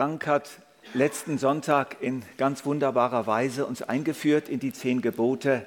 [0.00, 0.48] Frank hat
[0.94, 5.66] letzten Sonntag in ganz wunderbarer Weise uns eingeführt in die zehn Gebote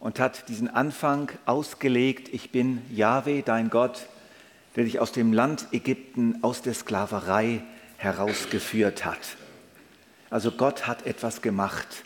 [0.00, 4.08] und hat diesen Anfang ausgelegt, ich bin Jahwe, dein Gott,
[4.74, 7.62] der dich aus dem Land Ägypten, aus der Sklaverei
[7.96, 9.36] herausgeführt hat.
[10.30, 12.02] Also Gott hat etwas gemacht.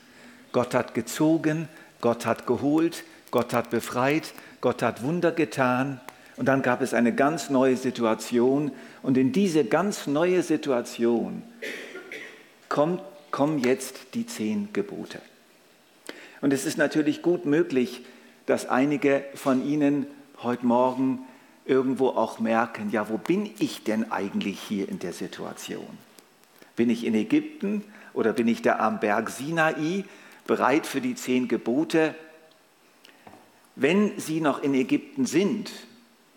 [0.53, 1.67] Gott hat gezogen,
[2.03, 5.99] Gott hat geholt, Gott hat befreit, Gott hat Wunder getan.
[6.37, 8.73] Und dann gab es eine ganz neue Situation.
[9.03, 11.43] Und in diese ganz neue Situation
[12.69, 15.21] kommt, kommen jetzt die zehn Gebote.
[16.41, 18.05] Und es ist natürlich gut möglich,
[18.47, 20.07] dass einige von Ihnen
[20.43, 21.21] heute Morgen
[21.65, 25.87] irgendwo auch merken, ja, wo bin ich denn eigentlich hier in der Situation?
[26.75, 30.05] Bin ich in Ägypten oder bin ich da am Berg Sinai,
[30.47, 32.15] bereit für die zehn Gebote?
[33.77, 35.71] Wenn Sie noch in Ägypten sind,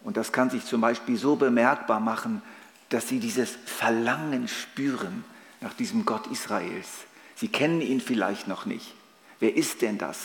[0.05, 2.43] und das kann sich zum Beispiel so bemerkbar machen,
[2.89, 5.25] dass Sie dieses Verlangen spüren
[5.61, 6.87] nach diesem Gott Israels.
[7.35, 8.93] Sie kennen ihn vielleicht noch nicht.
[9.39, 10.19] Wer ist denn das?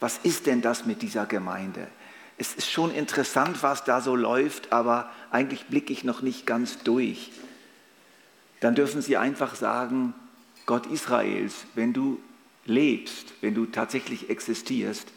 [0.00, 1.88] Was ist denn das mit dieser Gemeinde?
[2.38, 6.78] Es ist schon interessant, was da so läuft, aber eigentlich blicke ich noch nicht ganz
[6.78, 7.30] durch.
[8.60, 10.14] Dann dürfen Sie einfach sagen,
[10.64, 12.18] Gott Israels, wenn du
[12.64, 15.08] lebst, wenn du tatsächlich existierst,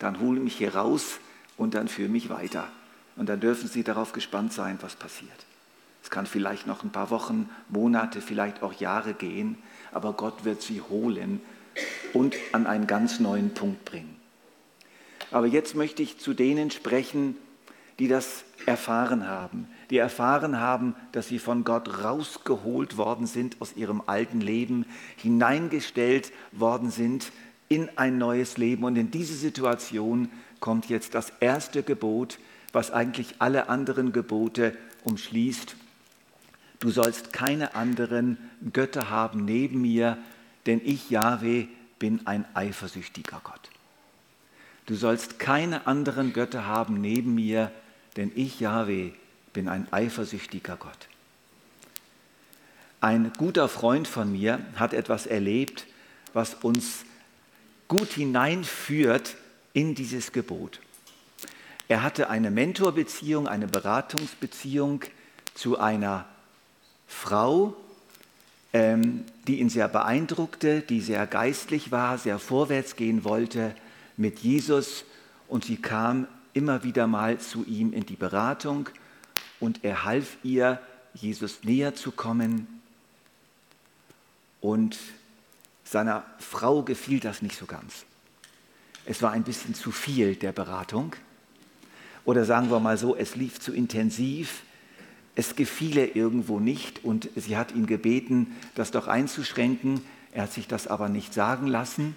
[0.00, 1.20] dann hol mich hier raus
[1.56, 2.68] und dann führe mich weiter.
[3.20, 5.28] Und dann dürfen Sie darauf gespannt sein, was passiert.
[6.02, 9.58] Es kann vielleicht noch ein paar Wochen, Monate, vielleicht auch Jahre gehen,
[9.92, 11.42] aber Gott wird Sie holen
[12.14, 14.16] und an einen ganz neuen Punkt bringen.
[15.30, 17.36] Aber jetzt möchte ich zu denen sprechen,
[17.98, 23.76] die das erfahren haben, die erfahren haben, dass sie von Gott rausgeholt worden sind aus
[23.76, 24.86] ihrem alten Leben,
[25.18, 27.32] hineingestellt worden sind
[27.68, 28.84] in ein neues Leben.
[28.84, 32.38] Und in diese Situation kommt jetzt das erste Gebot,
[32.72, 35.76] was eigentlich alle anderen Gebote umschließt.
[36.78, 38.38] Du sollst keine anderen
[38.72, 40.16] Götter haben neben mir,
[40.66, 43.70] denn ich, Jahwe, bin ein eifersüchtiger Gott.
[44.86, 47.70] Du sollst keine anderen Götter haben neben mir,
[48.16, 49.12] denn ich, Jahwe,
[49.52, 51.08] bin ein eifersüchtiger Gott.
[53.00, 55.86] Ein guter Freund von mir hat etwas erlebt,
[56.32, 57.04] was uns
[57.88, 59.36] gut hineinführt
[59.72, 60.80] in dieses Gebot.
[61.90, 65.00] Er hatte eine Mentorbeziehung, eine Beratungsbeziehung
[65.54, 66.24] zu einer
[67.08, 67.74] Frau,
[68.72, 73.74] ähm, die ihn sehr beeindruckte, die sehr geistlich war, sehr vorwärts gehen wollte
[74.16, 75.04] mit Jesus
[75.48, 78.88] und sie kam immer wieder mal zu ihm in die Beratung
[79.58, 80.80] und er half ihr,
[81.12, 82.68] Jesus näher zu kommen.
[84.60, 84.96] Und
[85.82, 88.04] seiner Frau gefiel das nicht so ganz.
[89.06, 91.16] Es war ein bisschen zu viel der Beratung.
[92.30, 94.62] Oder sagen wir mal so, es lief zu intensiv.
[95.34, 100.00] Es gefiel ihr irgendwo nicht und sie hat ihn gebeten, das doch einzuschränken.
[100.30, 102.14] Er hat sich das aber nicht sagen lassen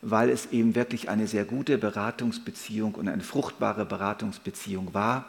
[0.00, 5.24] weil es eben wirklich eine sehr gute Beratungsbeziehung und eine fruchtbare Beratungsbeziehung war.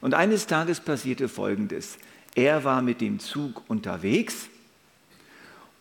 [0.00, 1.96] Und eines Tages passierte Folgendes.
[2.34, 4.48] Er war mit dem Zug unterwegs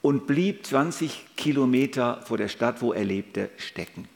[0.03, 4.07] und blieb 20 Kilometer vor der Stadt, wo er lebte, stecken.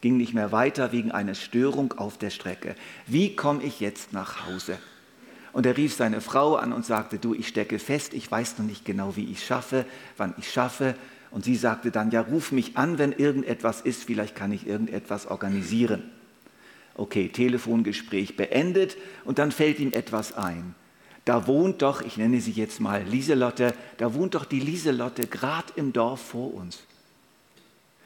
[0.00, 2.76] Ging nicht mehr weiter wegen einer Störung auf der Strecke.
[3.06, 4.78] Wie komme ich jetzt nach Hause?
[5.52, 8.66] Und er rief seine Frau an und sagte, du, ich stecke fest, ich weiß noch
[8.66, 9.86] nicht genau, wie ich schaffe,
[10.16, 10.94] wann ich schaffe.
[11.30, 15.26] Und sie sagte dann, ja, ruf mich an, wenn irgendetwas ist, vielleicht kann ich irgendetwas
[15.26, 16.02] organisieren.
[16.94, 20.74] Okay, Telefongespräch beendet und dann fällt ihm etwas ein.
[21.24, 25.72] Da wohnt doch, ich nenne sie jetzt mal Lieselotte, da wohnt doch die Lieselotte gerade
[25.76, 26.84] im Dorf vor uns.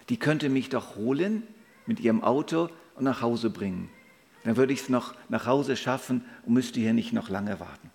[0.09, 1.43] Die könnte mich doch holen
[1.87, 3.91] mit ihrem Auto und nach Hause bringen.
[4.45, 7.91] Dann würde ich es noch nach Hause schaffen und müsste hier nicht noch lange warten.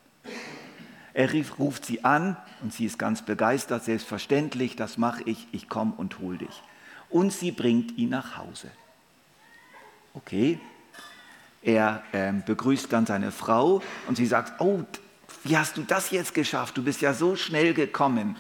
[1.14, 5.68] Er rief, ruft sie an und sie ist ganz begeistert, selbstverständlich, das mache ich, ich
[5.68, 6.62] komme und hol dich.
[7.10, 8.70] Und sie bringt ihn nach Hause.
[10.14, 10.60] Okay,
[11.62, 14.84] er äh, begrüßt dann seine Frau und sie sagt, oh,
[15.44, 16.78] wie hast du das jetzt geschafft?
[16.78, 18.36] Du bist ja so schnell gekommen.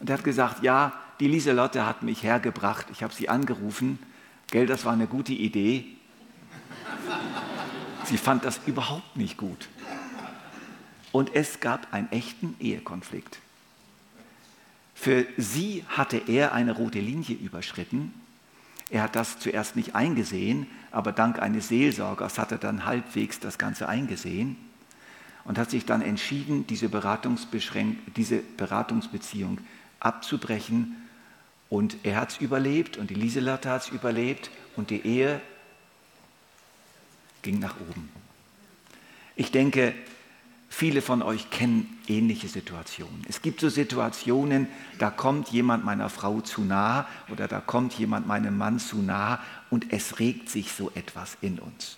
[0.00, 3.98] Und er hat gesagt, ja, die Lieselotte hat mich hergebracht, ich habe sie angerufen.
[4.50, 5.84] Gell, das war eine gute Idee.
[8.04, 9.68] Sie fand das überhaupt nicht gut.
[11.12, 13.38] Und es gab einen echten Ehekonflikt.
[14.94, 18.14] Für sie hatte er eine rote Linie überschritten.
[18.90, 23.58] Er hat das zuerst nicht eingesehen, aber dank eines Seelsorgers hat er dann halbwegs das
[23.58, 24.56] Ganze eingesehen
[25.44, 26.88] und hat sich dann entschieden, diese,
[28.16, 29.58] diese Beratungsbeziehung
[30.00, 30.96] abzubrechen.
[31.68, 35.40] Und er hat es überlebt und die Lieselotte hat es überlebt und die Ehe
[37.42, 38.08] ging nach oben.
[39.34, 39.94] Ich denke,
[40.68, 43.22] Viele von euch kennen ähnliche Situationen.
[43.28, 44.68] Es gibt so Situationen,
[44.98, 49.40] da kommt jemand meiner Frau zu nah oder da kommt jemand meinem Mann zu nah
[49.70, 51.96] und es regt sich so etwas in uns.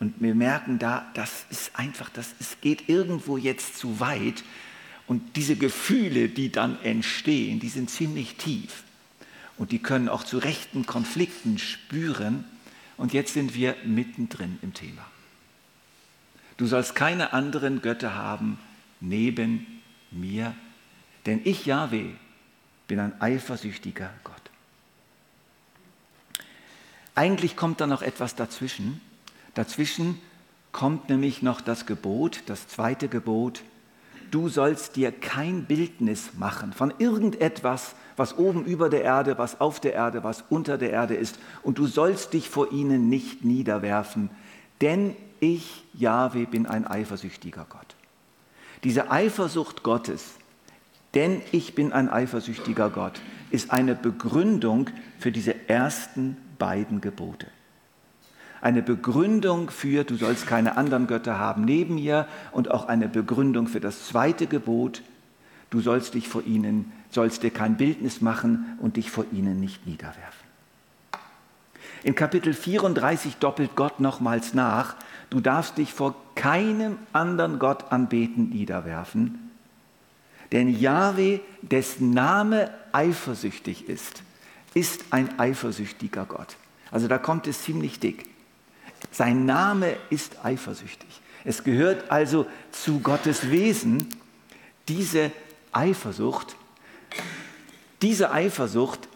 [0.00, 4.42] Und wir merken da, das ist einfach, das ist, geht irgendwo jetzt zu weit.
[5.06, 8.82] Und diese Gefühle, die dann entstehen, die sind ziemlich tief.
[9.56, 12.44] Und die können auch zu rechten Konflikten spüren.
[12.96, 15.04] Und jetzt sind wir mittendrin im Thema.
[16.56, 18.58] Du sollst keine anderen Götter haben
[19.00, 20.54] neben mir,
[21.26, 22.10] denn ich, Yahweh,
[22.88, 24.34] bin ein eifersüchtiger Gott.
[27.14, 29.00] Eigentlich kommt da noch etwas dazwischen.
[29.54, 30.20] Dazwischen
[30.72, 33.62] kommt nämlich noch das Gebot, das zweite Gebot,
[34.36, 39.80] du sollst dir kein Bildnis machen von irgendetwas, was oben über der Erde, was auf
[39.80, 44.28] der Erde, was unter der Erde ist, und du sollst dich vor ihnen nicht niederwerfen,
[44.82, 47.96] denn ich, Jahwe, bin ein eifersüchtiger Gott.
[48.84, 50.34] Diese Eifersucht Gottes,
[51.14, 53.18] denn ich bin ein eifersüchtiger Gott,
[53.50, 57.46] ist eine Begründung für diese ersten beiden Gebote.
[58.60, 63.68] Eine Begründung für, du sollst keine anderen Götter haben neben mir und auch eine Begründung
[63.68, 65.02] für das zweite Gebot,
[65.70, 69.86] du sollst dich vor ihnen, sollst dir kein Bildnis machen und dich vor ihnen nicht
[69.86, 70.46] niederwerfen.
[72.02, 74.96] In Kapitel 34 doppelt Gott nochmals nach,
[75.30, 79.50] du darfst dich vor keinem anderen Gott anbeten, niederwerfen,
[80.52, 84.22] denn Yahweh, dessen Name eifersüchtig ist,
[84.74, 86.56] ist ein eifersüchtiger Gott.
[86.90, 88.26] Also da kommt es ziemlich dick.
[89.16, 91.08] Sein Name ist eifersüchtig.
[91.42, 94.08] Es gehört also zu Gottes Wesen,
[94.88, 95.32] diese
[95.72, 96.54] Eifersucht.
[98.02, 99.08] Diese Eifersucht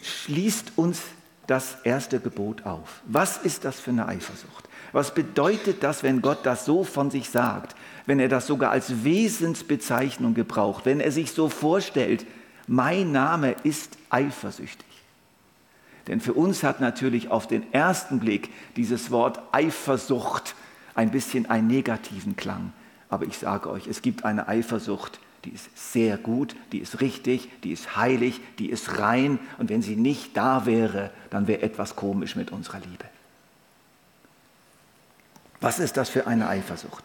[0.00, 1.02] schließt uns
[1.46, 3.02] das erste Gebot auf.
[3.04, 4.70] Was ist das für eine Eifersucht?
[4.92, 9.04] Was bedeutet das, wenn Gott das so von sich sagt, wenn er das sogar als
[9.04, 12.24] Wesensbezeichnung gebraucht, wenn er sich so vorstellt,
[12.68, 14.85] mein Name ist eifersüchtig?
[16.06, 20.54] Denn für uns hat natürlich auf den ersten Blick dieses Wort Eifersucht
[20.94, 22.72] ein bisschen einen negativen Klang.
[23.08, 27.48] Aber ich sage euch, es gibt eine Eifersucht, die ist sehr gut, die ist richtig,
[27.62, 29.38] die ist heilig, die ist rein.
[29.58, 33.04] Und wenn sie nicht da wäre, dann wäre etwas komisch mit unserer Liebe.
[35.60, 37.04] Was ist das für eine Eifersucht?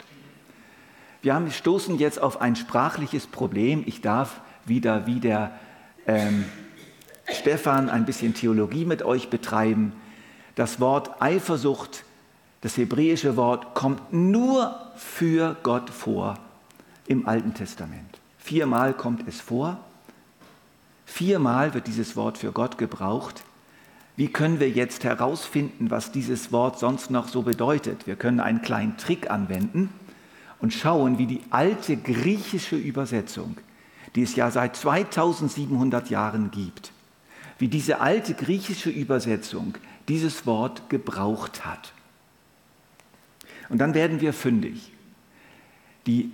[1.22, 3.84] Wir haben, stoßen jetzt auf ein sprachliches Problem.
[3.86, 5.52] Ich darf wieder wie der
[6.08, 6.46] ähm,
[7.28, 9.94] Stefan ein bisschen Theologie mit euch betreiben.
[10.56, 12.04] Das Wort Eifersucht,
[12.62, 16.38] das hebräische Wort, kommt nur für Gott vor
[17.08, 18.20] im Alten Testament.
[18.38, 19.80] Viermal kommt es vor.
[21.06, 23.44] Viermal wird dieses Wort für Gott gebraucht.
[24.16, 28.08] Wie können wir jetzt herausfinden, was dieses Wort sonst noch so bedeutet?
[28.08, 29.90] Wir können einen kleinen Trick anwenden
[30.60, 33.58] und schauen, wie die alte griechische Übersetzung,
[34.16, 36.92] die es ja seit 2700 Jahren gibt,
[37.62, 39.76] wie diese alte griechische Übersetzung
[40.10, 41.94] dieses Wort gebraucht hat.
[43.70, 44.92] Und dann werden wir fündig.
[46.08, 46.32] Die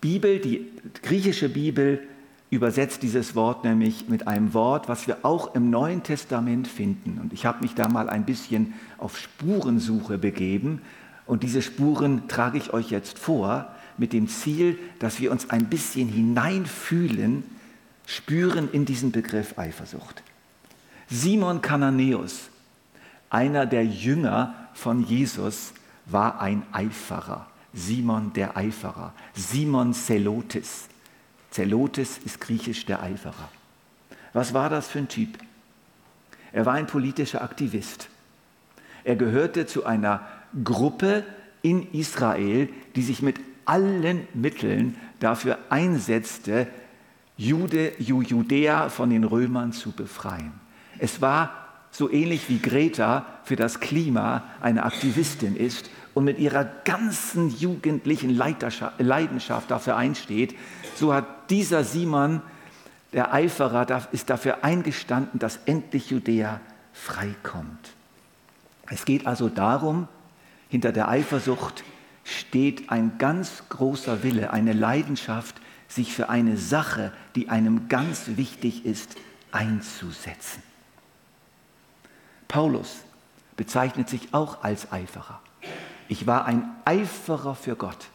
[0.00, 0.66] Bibel, die
[1.04, 2.02] griechische Bibel
[2.50, 7.20] übersetzt dieses Wort nämlich mit einem Wort, was wir auch im Neuen Testament finden.
[7.22, 10.82] Und ich habe mich da mal ein bisschen auf Spurensuche begeben.
[11.24, 15.66] Und diese Spuren trage ich euch jetzt vor, mit dem Ziel, dass wir uns ein
[15.66, 17.44] bisschen hineinfühlen
[18.06, 20.22] spüren in diesen Begriff Eifersucht.
[21.08, 22.50] Simon Kananäus,
[23.30, 25.72] einer der Jünger von Jesus,
[26.06, 27.46] war ein Eiferer.
[27.72, 29.12] Simon der Eiferer.
[29.34, 30.88] Simon Zelotes.
[31.50, 33.50] Zelotes ist griechisch der Eiferer.
[34.32, 35.38] Was war das für ein Typ?
[36.52, 38.08] Er war ein politischer Aktivist.
[39.04, 40.26] Er gehörte zu einer
[40.64, 41.24] Gruppe
[41.62, 46.66] in Israel, die sich mit allen Mitteln dafür einsetzte,
[47.36, 50.65] Jude, Judäa von den Römern zu befreien.
[50.98, 56.64] Es war so ähnlich wie Greta für das Klima eine Aktivistin ist und mit ihrer
[56.64, 60.54] ganzen jugendlichen Leidenschaft dafür einsteht,
[60.94, 62.42] so hat dieser Simon,
[63.12, 66.60] der Eiferer, ist dafür eingestanden, dass endlich Judäa
[66.92, 67.92] freikommt.
[68.88, 70.08] Es geht also darum,
[70.68, 71.84] hinter der Eifersucht
[72.24, 75.56] steht ein ganz großer Wille, eine Leidenschaft,
[75.88, 79.16] sich für eine Sache, die einem ganz wichtig ist,
[79.52, 80.65] einzusetzen.
[82.48, 82.98] Paulus
[83.56, 85.40] bezeichnet sich auch als Eiferer.
[86.08, 88.08] Ich war ein Eiferer für Gott.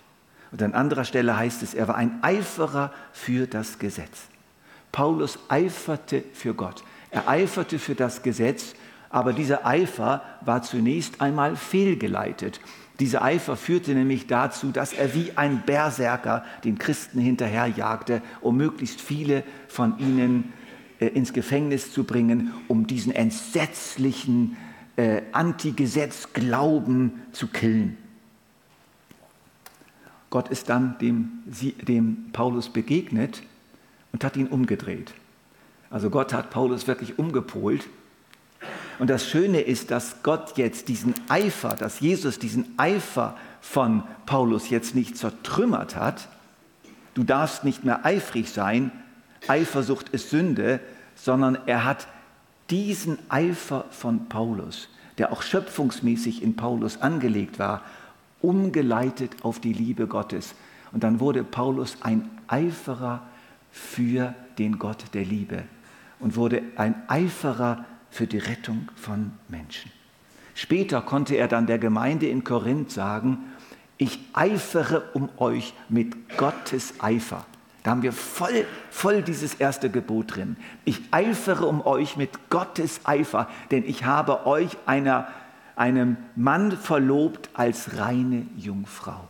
[0.51, 4.27] Und an anderer Stelle heißt es, er war ein Eiferer für das Gesetz.
[4.91, 6.83] Paulus eiferte für Gott.
[7.09, 8.75] Er eiferte für das Gesetz,
[9.09, 12.59] aber dieser Eifer war zunächst einmal fehlgeleitet.
[12.99, 19.01] Dieser Eifer führte nämlich dazu, dass er wie ein Berserker den Christen hinterherjagte, um möglichst
[19.01, 20.53] viele von ihnen
[21.07, 24.57] ins Gefängnis zu bringen, um diesen entsetzlichen
[24.95, 27.97] äh, Antigesetz-Glauben zu killen.
[30.29, 33.43] Gott ist dann dem, dem Paulus begegnet
[34.13, 35.13] und hat ihn umgedreht.
[35.89, 37.87] Also Gott hat Paulus wirklich umgepolt.
[38.97, 44.69] Und das Schöne ist, dass Gott jetzt diesen Eifer, dass Jesus diesen Eifer von Paulus
[44.69, 46.29] jetzt nicht zertrümmert hat.
[47.13, 48.91] Du darfst nicht mehr eifrig sein,
[49.47, 50.79] Eifersucht ist Sünde,
[51.15, 52.07] sondern er hat
[52.69, 57.83] diesen Eifer von Paulus, der auch schöpfungsmäßig in Paulus angelegt war,
[58.41, 60.55] umgeleitet auf die Liebe Gottes.
[60.91, 63.21] Und dann wurde Paulus ein Eiferer
[63.71, 65.63] für den Gott der Liebe
[66.19, 69.91] und wurde ein Eiferer für die Rettung von Menschen.
[70.53, 73.37] Später konnte er dann der Gemeinde in Korinth sagen,
[73.97, 77.45] ich eifere um euch mit Gottes Eifer.
[77.83, 80.55] Da haben wir voll, voll dieses erste Gebot drin.
[80.85, 85.27] Ich eifere um euch mit Gottes Eifer, denn ich habe euch einer,
[85.75, 89.27] einem Mann verlobt als reine Jungfrau.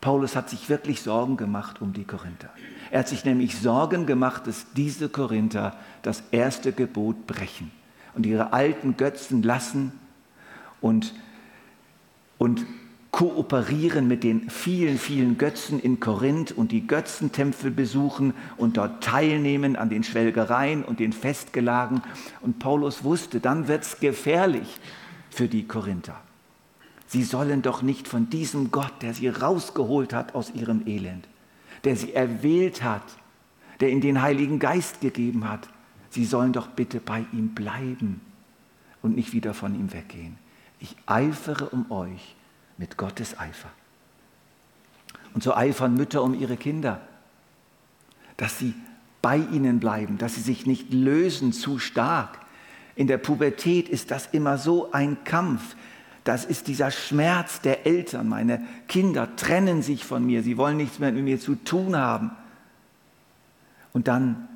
[0.00, 2.48] Paulus hat sich wirklich Sorgen gemacht um die Korinther.
[2.90, 7.70] Er hat sich nämlich Sorgen gemacht, dass diese Korinther das erste Gebot brechen
[8.14, 9.92] und ihre alten Götzen lassen
[10.80, 11.12] und,
[12.38, 12.64] und
[13.10, 19.76] kooperieren mit den vielen, vielen Götzen in Korinth und die Götzentempel besuchen und dort teilnehmen
[19.76, 22.02] an den Schwelgereien und den Festgelagen.
[22.40, 24.76] Und Paulus wusste, dann wird es gefährlich
[25.30, 26.20] für die Korinther.
[27.06, 31.26] Sie sollen doch nicht von diesem Gott, der sie rausgeholt hat aus ihrem Elend,
[31.82, 33.02] der sie erwählt hat,
[33.80, 35.68] der ihnen den Heiligen Geist gegeben hat,
[36.10, 38.20] sie sollen doch bitte bei ihm bleiben
[39.02, 40.38] und nicht wieder von ihm weggehen.
[40.78, 42.36] Ich eifere um euch
[42.80, 43.68] mit Gottes Eifer.
[45.34, 47.02] Und so eifern Mütter um ihre Kinder,
[48.38, 48.74] dass sie
[49.22, 52.40] bei ihnen bleiben, dass sie sich nicht lösen zu stark.
[52.96, 55.76] In der Pubertät ist das immer so ein Kampf.
[56.24, 58.28] Das ist dieser Schmerz der Eltern.
[58.28, 62.30] Meine Kinder trennen sich von mir, sie wollen nichts mehr mit mir zu tun haben.
[63.92, 64.48] Und dann,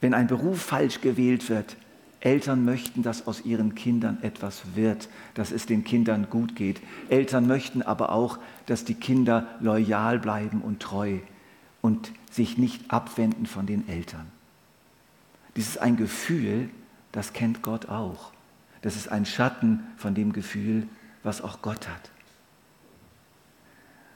[0.00, 1.76] wenn ein Beruf falsch gewählt wird,
[2.20, 6.80] Eltern möchten, dass aus ihren Kindern etwas wird, dass es den Kindern gut geht.
[7.08, 11.18] Eltern möchten aber auch, dass die Kinder loyal bleiben und treu
[11.80, 14.26] und sich nicht abwenden von den Eltern.
[15.54, 16.70] Dies ist ein Gefühl,
[17.12, 18.32] das kennt Gott auch.
[18.82, 20.88] Das ist ein Schatten von dem Gefühl,
[21.22, 22.10] was auch Gott hat.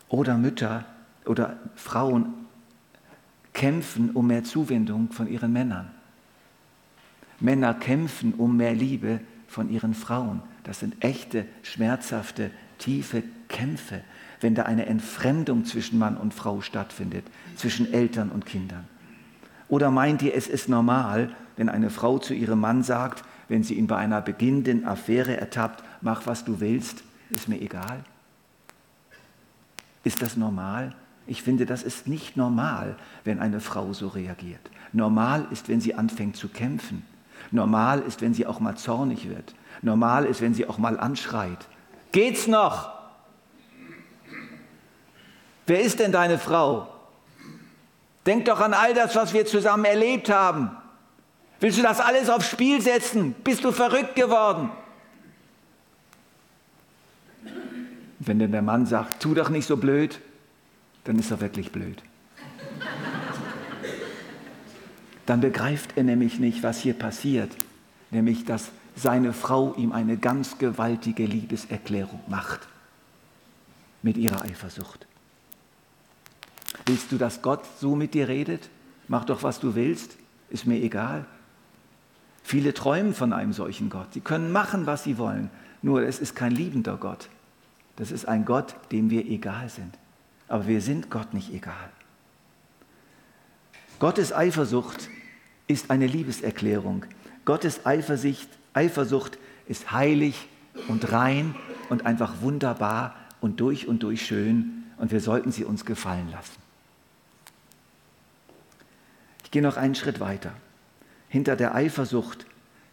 [0.08, 0.84] Oder Mütter
[1.24, 2.34] oder Frauen
[3.52, 5.90] kämpfen um mehr Zuwendung von ihren Männern.
[7.42, 10.42] Männer kämpfen um mehr Liebe von ihren Frauen.
[10.64, 14.00] Das sind echte, schmerzhafte, tiefe Kämpfe,
[14.40, 17.24] wenn da eine Entfremdung zwischen Mann und Frau stattfindet,
[17.56, 18.86] zwischen Eltern und Kindern.
[19.68, 23.74] Oder meint ihr, es ist normal, wenn eine Frau zu ihrem Mann sagt, wenn sie
[23.74, 28.04] ihn bei einer beginnenden Affäre ertappt, mach was du willst, ist mir egal?
[30.04, 30.94] Ist das normal?
[31.26, 34.70] Ich finde, das ist nicht normal, wenn eine Frau so reagiert.
[34.92, 37.04] Normal ist, wenn sie anfängt zu kämpfen.
[37.52, 39.54] Normal ist, wenn sie auch mal zornig wird.
[39.82, 41.58] Normal ist, wenn sie auch mal anschreit.
[42.10, 42.90] Geht's noch?
[45.66, 46.88] Wer ist denn deine Frau?
[48.26, 50.70] Denk doch an all das, was wir zusammen erlebt haben.
[51.60, 53.34] Willst du das alles aufs Spiel setzen?
[53.44, 54.70] Bist du verrückt geworden?
[58.18, 60.20] Wenn denn der Mann sagt, tu doch nicht so blöd,
[61.04, 62.02] dann ist er wirklich blöd.
[65.26, 67.50] Dann begreift er nämlich nicht, was hier passiert,
[68.10, 72.68] nämlich dass seine Frau ihm eine ganz gewaltige Liebeserklärung macht
[74.02, 75.06] mit ihrer Eifersucht.
[76.86, 78.68] Willst du, dass Gott so mit dir redet?
[79.08, 80.16] Mach doch, was du willst,
[80.50, 81.24] ist mir egal.
[82.42, 84.12] Viele träumen von einem solchen Gott.
[84.12, 85.50] Sie können machen, was sie wollen,
[85.80, 87.28] nur es ist kein liebender Gott.
[87.96, 89.96] Das ist ein Gott, dem wir egal sind.
[90.48, 91.90] Aber wir sind Gott nicht egal.
[94.02, 95.08] Gottes Eifersucht
[95.68, 97.06] ist eine Liebeserklärung.
[97.44, 100.48] Gottes Eifersicht, Eifersucht ist heilig
[100.88, 101.54] und rein
[101.88, 106.56] und einfach wunderbar und durch und durch schön und wir sollten sie uns gefallen lassen.
[109.44, 110.52] Ich gehe noch einen Schritt weiter.
[111.28, 112.44] Hinter der Eifersucht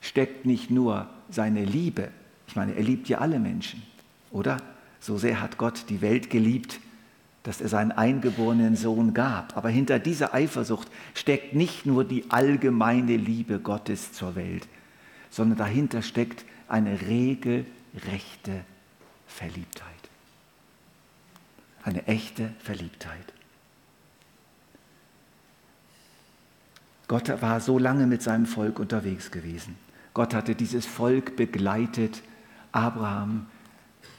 [0.01, 2.10] steckt nicht nur seine Liebe.
[2.46, 3.82] Ich meine, er liebt ja alle Menschen,
[4.30, 4.62] oder?
[5.00, 6.80] So sehr hat Gott die Welt geliebt,
[7.43, 9.55] dass er seinen eingeborenen Sohn gab.
[9.55, 14.67] Aber hinter dieser Eifersucht steckt nicht nur die allgemeine Liebe Gottes zur Welt,
[15.29, 18.63] sondern dahinter steckt eine regelrechte
[19.27, 19.86] Verliebtheit.
[21.84, 23.34] Eine echte Verliebtheit.
[27.08, 29.75] Gott war so lange mit seinem Volk unterwegs gewesen.
[30.13, 32.22] Gott hatte dieses Volk begleitet.
[32.72, 33.48] Abraham,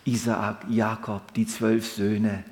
[0.05, 2.43] Isaak, Jakob, die zwölf Söhne,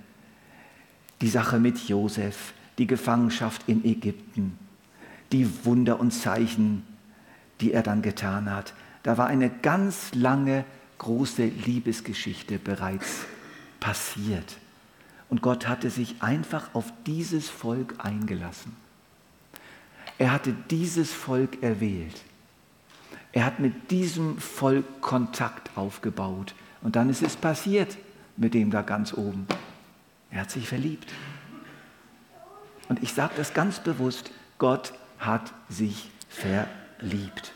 [1.21, 4.59] die Sache mit Josef, die Gefangenschaft in Ägypten,
[5.33, 6.85] die Wunder und Zeichen,
[7.61, 8.73] die er dann getan hat.
[9.03, 10.65] Da war eine ganz lange,
[10.99, 13.25] große Liebesgeschichte bereits
[13.81, 14.59] passiert.
[15.29, 18.75] Und Gott hatte sich einfach auf dieses Volk eingelassen.
[20.19, 22.23] Er hatte dieses Volk erwählt.
[23.33, 26.55] Er hat mit diesem Volk Kontakt aufgebaut.
[26.83, 27.99] Und dann ist es passiert
[28.37, 29.47] mit dem da ganz oben.
[30.31, 31.11] Er hat sich verliebt.
[32.89, 37.53] Und ich sage das ganz bewusst, Gott hat sich verliebt.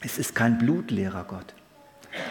[0.00, 1.54] Es ist kein blutleerer Gott.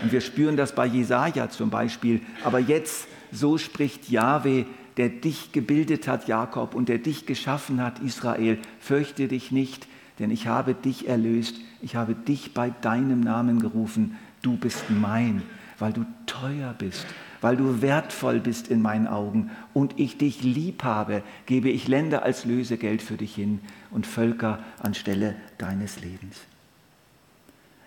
[0.01, 2.21] Und wir spüren das bei Jesaja zum Beispiel.
[2.43, 4.65] Aber jetzt, so spricht Yahweh,
[4.95, 8.57] der dich gebildet hat, Jakob, und der dich geschaffen hat, Israel.
[8.79, 11.55] Fürchte dich nicht, denn ich habe dich erlöst.
[11.81, 14.17] Ich habe dich bei deinem Namen gerufen.
[14.41, 15.43] Du bist mein,
[15.77, 17.05] weil du teuer bist
[17.41, 22.23] weil du wertvoll bist in meinen Augen und ich dich lieb habe, gebe ich Länder
[22.23, 23.59] als Lösegeld für dich hin
[23.91, 26.37] und Völker anstelle deines Lebens.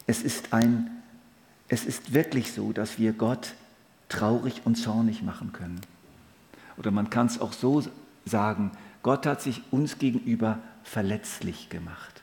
[0.07, 0.90] Es ist, ein,
[1.69, 3.54] es ist wirklich so, dass wir Gott
[4.09, 5.80] traurig und zornig machen können.
[6.76, 7.83] Oder man kann es auch so
[8.25, 12.23] sagen, Gott hat sich uns gegenüber verletzlich gemacht.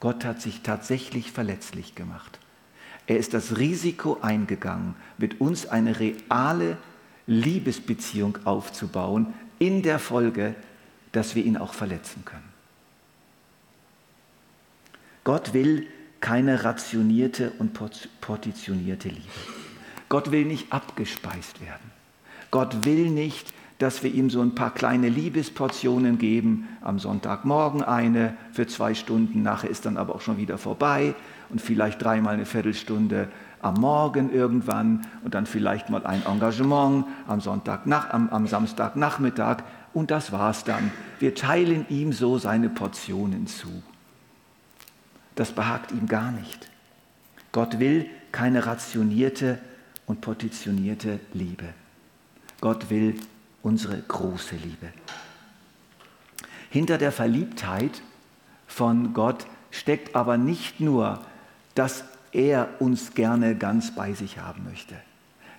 [0.00, 2.38] Gott hat sich tatsächlich verletzlich gemacht.
[3.06, 6.76] Er ist das Risiko eingegangen, mit uns eine reale
[7.26, 10.54] Liebesbeziehung aufzubauen, in der Folge,
[11.12, 12.52] dass wir ihn auch verletzen können.
[15.24, 15.86] Gott will
[16.20, 17.78] keine rationierte und
[18.20, 19.22] portionierte Liebe.
[20.08, 21.90] Gott will nicht abgespeist werden.
[22.50, 28.36] Gott will nicht, dass wir ihm so ein paar kleine Liebesportionen geben, am Sonntagmorgen eine
[28.52, 31.14] für zwei Stunden, nachher ist dann aber auch schon wieder vorbei
[31.48, 33.28] und vielleicht dreimal eine Viertelstunde
[33.60, 39.62] am Morgen irgendwann und dann vielleicht mal ein Engagement am, Sonntag nach, am, am Samstagnachmittag
[39.92, 40.90] und das war's dann.
[41.18, 43.82] Wir teilen ihm so seine Portionen zu.
[45.34, 46.70] Das behagt ihm gar nicht.
[47.52, 49.58] Gott will keine rationierte
[50.06, 51.66] und portionierte Liebe.
[52.60, 53.14] Gott will
[53.62, 54.92] unsere große Liebe.
[56.70, 58.02] Hinter der Verliebtheit
[58.66, 61.20] von Gott steckt aber nicht nur
[61.76, 64.96] dass er uns gerne ganz bei sich haben möchte,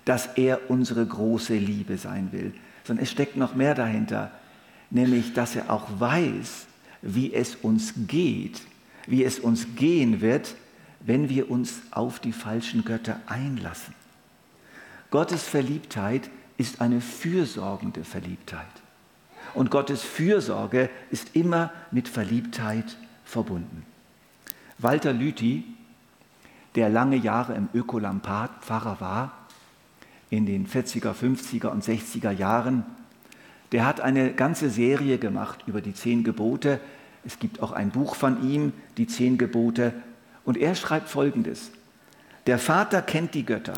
[0.03, 2.53] dass er unsere große Liebe sein will,
[2.83, 4.31] sondern es steckt noch mehr dahinter,
[4.89, 6.65] nämlich dass er auch weiß,
[7.01, 8.61] wie es uns geht,
[9.05, 10.55] wie es uns gehen wird,
[10.99, 13.93] wenn wir uns auf die falschen Götter einlassen.
[15.11, 18.65] Gottes Verliebtheit ist eine fürsorgende Verliebtheit.
[19.53, 23.85] Und Gottes Fürsorge ist immer mit Verliebtheit verbunden.
[24.79, 25.63] Walter Lüthi,
[26.75, 29.31] der lange Jahre im Ökolampad Pfarrer war,
[30.29, 32.85] in den 40er, 50er und 60er Jahren,
[33.71, 36.79] der hat eine ganze Serie gemacht über die zehn Gebote.
[37.25, 39.93] Es gibt auch ein Buch von ihm, die zehn Gebote.
[40.45, 41.71] Und er schreibt Folgendes.
[42.45, 43.73] Der Vater kennt die Götter.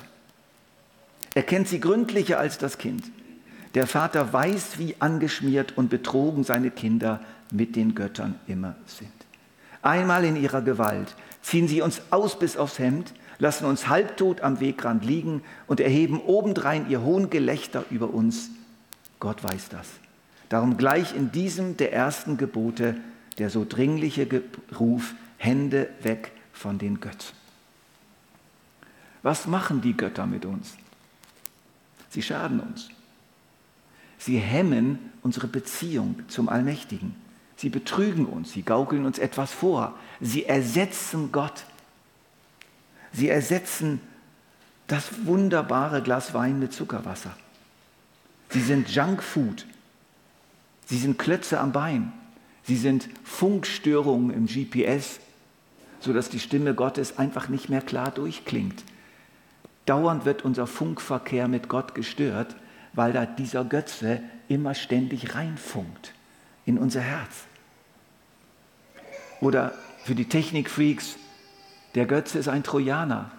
[1.34, 3.04] Er kennt sie gründlicher als das Kind.
[3.74, 7.22] Der Vater weiß, wie angeschmiert und betrogen seine Kinder
[7.52, 9.10] mit den Göttern immer sind.
[9.82, 14.60] Einmal in ihrer Gewalt ziehen sie uns aus bis aufs Hemd, lassen uns halbtot am
[14.60, 18.50] Wegrand liegen und erheben obendrein ihr hohen Gelächter über uns.
[19.20, 19.88] Gott weiß das.
[20.50, 22.96] Darum gleich in diesem der ersten Gebote
[23.38, 24.28] der so dringliche
[24.78, 27.34] Ruf, Hände weg von den Götzen.
[29.22, 30.76] Was machen die Götter mit uns?
[32.10, 32.90] Sie schaden uns.
[34.18, 37.16] Sie hemmen unsere Beziehung zum Allmächtigen.
[37.60, 41.66] Sie betrügen uns, sie gaukeln uns etwas vor, sie ersetzen Gott.
[43.12, 44.00] Sie ersetzen
[44.88, 47.36] das wunderbare Glas Wein mit Zuckerwasser.
[48.48, 49.66] Sie sind Junkfood.
[50.86, 52.14] Sie sind Klötze am Bein.
[52.64, 55.20] Sie sind Funkstörungen im GPS,
[56.00, 58.86] sodass die Stimme Gottes einfach nicht mehr klar durchklingt.
[59.86, 62.56] Dauernd wird unser Funkverkehr mit Gott gestört,
[62.94, 66.14] weil da dieser Götze immer ständig reinfunkt
[66.66, 67.49] in unser Herz.
[69.42, 69.74] Oder
[70.04, 71.18] für die Technikfreaks,
[71.96, 73.32] der Götze ist ein Trojaner,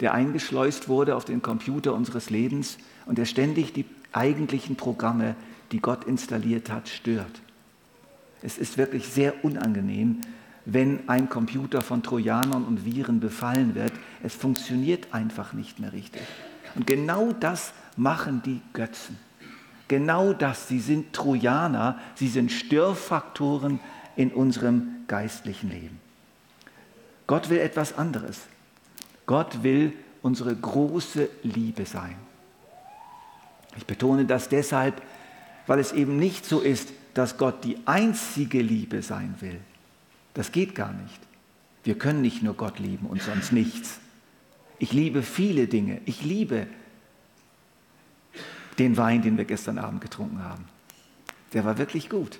[0.00, 5.36] der eingeschleust wurde auf den Computer unseres Lebens und der ständig die eigentlichen Programme,
[5.72, 7.40] die Gott installiert hat, stört.
[8.42, 10.20] Es ist wirklich sehr unangenehm,
[10.64, 13.92] wenn ein Computer von Trojanern und Viren befallen wird.
[14.22, 16.22] Es funktioniert einfach nicht mehr richtig.
[16.74, 19.18] Und genau das machen die Götzen.
[19.88, 23.78] Genau das, sie sind Trojaner, sie sind Störfaktoren
[24.16, 26.00] in unserem geistlichen Leben.
[27.26, 28.40] Gott will etwas anderes.
[29.26, 32.16] Gott will unsere große Liebe sein.
[33.76, 35.02] Ich betone das deshalb,
[35.66, 39.60] weil es eben nicht so ist, dass Gott die einzige Liebe sein will.
[40.34, 41.20] Das geht gar nicht.
[41.82, 44.00] Wir können nicht nur Gott lieben und sonst nichts.
[44.78, 46.00] Ich liebe viele Dinge.
[46.04, 46.66] Ich liebe
[48.78, 50.64] den Wein, den wir gestern Abend getrunken haben.
[51.52, 52.38] Der war wirklich gut.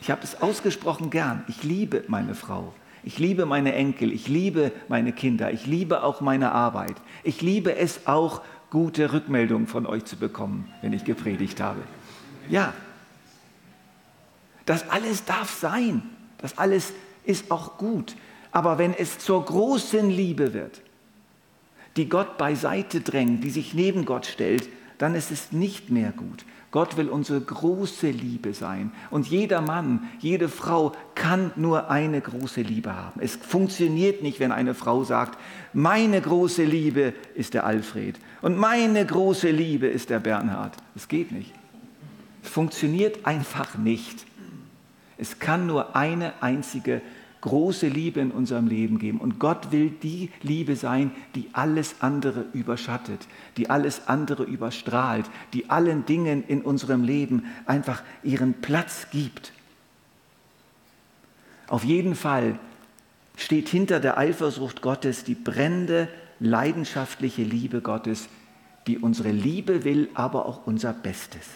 [0.00, 1.44] Ich habe es ausgesprochen gern.
[1.48, 2.72] Ich liebe meine Frau.
[3.02, 4.12] Ich liebe meine Enkel.
[4.12, 5.52] Ich liebe meine Kinder.
[5.52, 6.96] Ich liebe auch meine Arbeit.
[7.24, 11.80] Ich liebe es auch, gute Rückmeldungen von euch zu bekommen, wenn ich gepredigt habe.
[12.50, 12.74] Ja,
[14.66, 16.02] das alles darf sein.
[16.38, 16.92] Das alles
[17.24, 18.14] ist auch gut.
[18.52, 20.82] Aber wenn es zur großen Liebe wird,
[21.96, 26.44] die Gott beiseite drängt, die sich neben Gott stellt, dann ist es nicht mehr gut.
[26.70, 28.92] Gott will unsere große Liebe sein.
[29.10, 33.20] Und jeder Mann, jede Frau kann nur eine große Liebe haben.
[33.20, 35.38] Es funktioniert nicht, wenn eine Frau sagt,
[35.72, 40.76] meine große Liebe ist der Alfred und meine große Liebe ist der Bernhard.
[40.94, 41.54] Es geht nicht.
[42.42, 44.26] Es funktioniert einfach nicht.
[45.16, 47.00] Es kann nur eine einzige
[47.40, 49.18] große Liebe in unserem Leben geben.
[49.18, 55.70] Und Gott will die Liebe sein, die alles andere überschattet, die alles andere überstrahlt, die
[55.70, 59.52] allen Dingen in unserem Leben einfach ihren Platz gibt.
[61.68, 62.58] Auf jeden Fall
[63.36, 66.08] steht hinter der Eifersucht Gottes die brennende,
[66.40, 68.28] leidenschaftliche Liebe Gottes,
[68.86, 71.46] die unsere Liebe will, aber auch unser Bestes.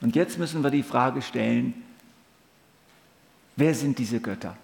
[0.00, 1.74] Und jetzt müssen wir die Frage stellen,
[3.56, 4.56] Wer sind diese Götter?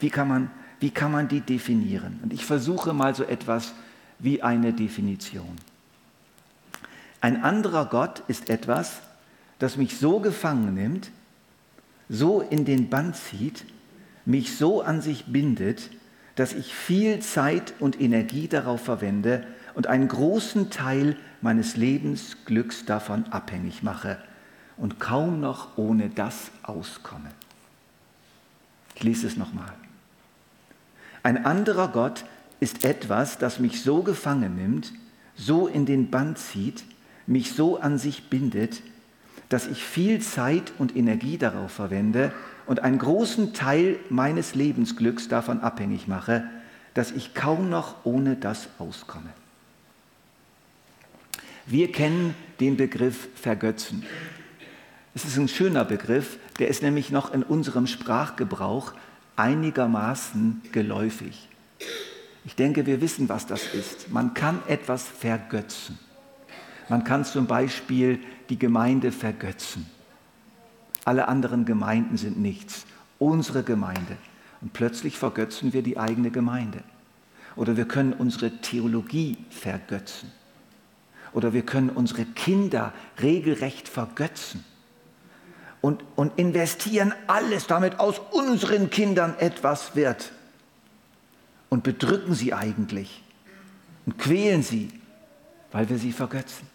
[0.00, 2.18] Wie kann man, wie kann man die definieren?
[2.22, 3.72] Und ich versuche mal so etwas
[4.18, 5.56] wie eine Definition.
[7.20, 9.00] Ein anderer Gott ist etwas,
[9.60, 11.12] das mich so gefangen nimmt,
[12.08, 13.64] so in den Bann zieht,
[14.24, 15.90] mich so an sich bindet,
[16.34, 23.26] dass ich viel Zeit und Energie darauf verwende und einen großen Teil meines Lebensglücks davon
[23.26, 24.18] abhängig mache
[24.82, 27.30] und kaum noch ohne das auskomme.
[28.96, 29.72] Ich lese es nochmal.
[31.22, 32.24] Ein anderer Gott
[32.58, 34.92] ist etwas, das mich so gefangen nimmt,
[35.36, 36.82] so in den Bann zieht,
[37.28, 38.82] mich so an sich bindet,
[39.48, 42.32] dass ich viel Zeit und Energie darauf verwende
[42.66, 46.42] und einen großen Teil meines Lebensglücks davon abhängig mache,
[46.94, 49.30] dass ich kaum noch ohne das auskomme.
[51.66, 54.04] Wir kennen den Begriff Vergötzen.
[55.14, 58.94] Es ist ein schöner Begriff, der ist nämlich noch in unserem Sprachgebrauch
[59.36, 61.48] einigermaßen geläufig.
[62.44, 64.10] Ich denke, wir wissen, was das ist.
[64.10, 65.98] Man kann etwas vergötzen.
[66.88, 69.86] Man kann zum Beispiel die Gemeinde vergötzen.
[71.04, 72.86] Alle anderen Gemeinden sind nichts.
[73.18, 74.16] Unsere Gemeinde.
[74.62, 76.82] Und plötzlich vergötzen wir die eigene Gemeinde.
[77.54, 80.32] Oder wir können unsere Theologie vergötzen.
[81.34, 84.64] Oder wir können unsere Kinder regelrecht vergötzen
[85.82, 90.32] und, und investieren alles, damit aus unseren Kindern etwas wird.
[91.68, 93.22] Und bedrücken sie eigentlich
[94.06, 94.88] und quälen sie,
[95.72, 96.66] weil wir sie vergötzen.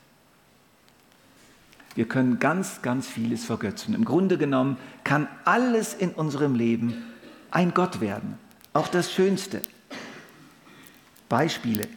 [1.96, 3.96] Wir können ganz, ganz vieles vergötzen.
[3.96, 7.06] Im Grunde genommen kann alles in unserem Leben
[7.50, 8.38] ein Gott werden,
[8.74, 9.62] auch das Schönste.
[11.30, 11.88] Beispiele.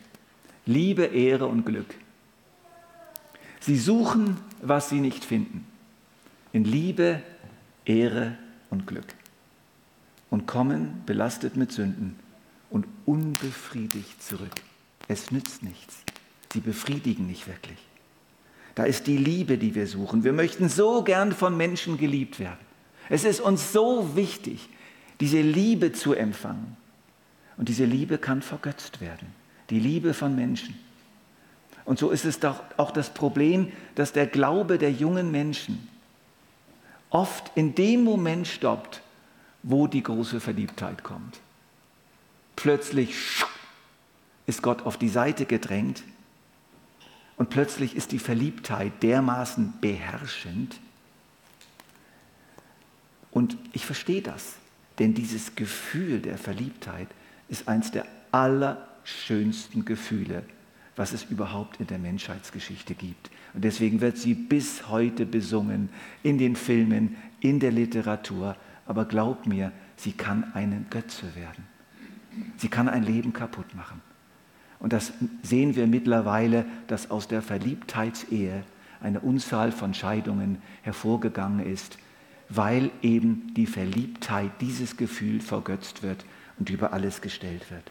[0.66, 1.94] Liebe, Ehre und Glück.
[3.60, 5.66] Sie suchen, was sie nicht finden
[6.52, 7.22] in Liebe,
[7.84, 8.36] Ehre
[8.70, 9.06] und Glück
[10.30, 12.16] und kommen belastet mit Sünden
[12.70, 14.54] und unbefriedigt zurück.
[15.08, 16.04] Es nützt nichts.
[16.52, 17.78] Sie befriedigen nicht wirklich.
[18.74, 20.24] Da ist die Liebe, die wir suchen.
[20.24, 22.58] Wir möchten so gern von Menschen geliebt werden.
[23.08, 24.68] Es ist uns so wichtig,
[25.18, 26.76] diese Liebe zu empfangen.
[27.56, 29.28] Und diese Liebe kann vergötzt werden.
[29.68, 30.78] Die Liebe von Menschen.
[31.84, 35.88] Und so ist es doch auch das Problem, dass der Glaube der jungen Menschen
[37.10, 39.02] oft in dem Moment stoppt,
[39.62, 41.40] wo die große Verliebtheit kommt.
[42.56, 43.14] Plötzlich
[44.46, 46.02] ist Gott auf die Seite gedrängt
[47.36, 50.78] und plötzlich ist die Verliebtheit dermaßen beherrschend.
[53.30, 54.56] Und ich verstehe das,
[54.98, 57.08] denn dieses Gefühl der Verliebtheit
[57.48, 60.44] ist eines der allerschönsten Gefühle,
[60.96, 63.30] was es überhaupt in der Menschheitsgeschichte gibt.
[63.54, 65.88] Und deswegen wird sie bis heute besungen
[66.22, 68.56] in den Filmen, in der Literatur.
[68.86, 71.64] Aber glaub mir, sie kann eine Götze werden.
[72.56, 74.00] Sie kann ein Leben kaputt machen.
[74.78, 78.64] Und das sehen wir mittlerweile, dass aus der Verliebtheitsehe
[79.00, 81.98] eine Unzahl von Scheidungen hervorgegangen ist,
[82.48, 86.24] weil eben die Verliebtheit, dieses Gefühl vergötzt wird
[86.58, 87.84] und über alles gestellt wird.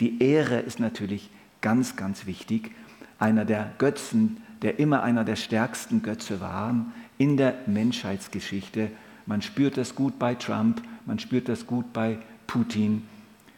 [0.00, 1.30] Die Ehre ist natürlich
[1.60, 2.70] ganz, ganz wichtig.
[3.18, 6.74] Einer der Götzen, der immer einer der stärksten Götze war
[7.16, 8.90] in der Menschheitsgeschichte.
[9.26, 13.02] Man spürt das gut bei Trump, man spürt das gut bei Putin,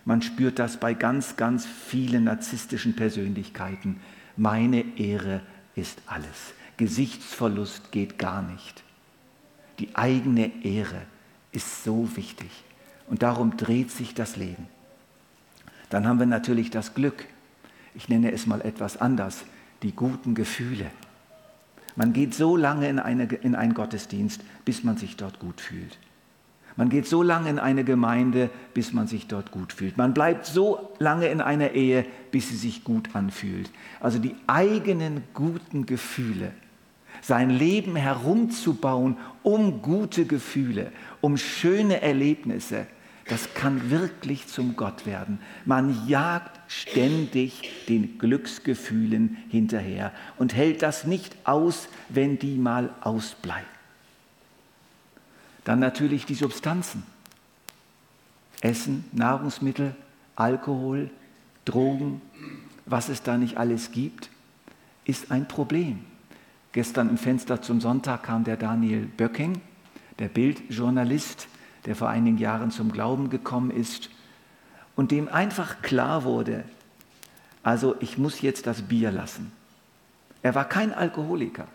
[0.05, 4.01] man spürt das bei ganz, ganz vielen narzisstischen Persönlichkeiten.
[4.37, 5.43] Meine Ehre
[5.75, 6.55] ist alles.
[6.77, 8.83] Gesichtsverlust geht gar nicht.
[9.79, 11.03] Die eigene Ehre
[11.53, 12.51] ist so wichtig.
[13.09, 14.67] Und darum dreht sich das Leben.
[15.91, 17.27] Dann haben wir natürlich das Glück.
[17.95, 19.45] Ich nenne es mal etwas anders.
[19.83, 20.91] Die guten Gefühle.
[21.97, 25.99] Man geht so lange in, eine, in einen Gottesdienst, bis man sich dort gut fühlt.
[26.77, 29.97] Man geht so lange in eine Gemeinde, bis man sich dort gut fühlt.
[29.97, 33.71] Man bleibt so lange in einer Ehe, bis sie sich gut anfühlt.
[34.01, 36.53] Also die eigenen guten Gefühle,
[37.21, 42.87] sein Leben herumzubauen um gute Gefühle, um schöne Erlebnisse,
[43.31, 45.39] das kann wirklich zum Gott werden.
[45.65, 53.69] Man jagt ständig den Glücksgefühlen hinterher und hält das nicht aus, wenn die mal ausbleiben.
[55.63, 57.05] Dann natürlich die Substanzen.
[58.63, 59.95] Essen, Nahrungsmittel,
[60.35, 61.09] Alkohol,
[61.65, 62.21] Drogen,
[62.85, 64.29] was es da nicht alles gibt,
[65.05, 66.01] ist ein Problem.
[66.73, 69.61] Gestern im Fenster zum Sonntag kam der Daniel Böcking,
[70.19, 71.47] der Bildjournalist,
[71.87, 74.11] der vor einigen Jahren zum Glauben gekommen ist
[74.97, 76.65] und dem einfach klar wurde,
[77.63, 79.53] also ich muss jetzt das Bier lassen.
[80.43, 81.67] Er war kein Alkoholiker,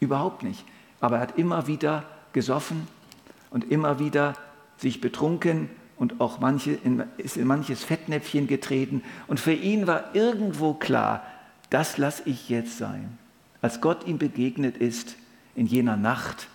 [0.00, 0.64] überhaupt nicht,
[1.00, 2.86] aber er hat immer wieder gesoffen
[3.50, 4.34] und immer wieder
[4.76, 9.02] sich betrunken und auch manche in, ist in manches Fettnäpfchen getreten.
[9.26, 11.24] Und für ihn war irgendwo klar,
[11.70, 13.18] das lasse ich jetzt sein.
[13.60, 15.16] Als Gott ihm begegnet ist
[15.56, 16.48] in jener Nacht,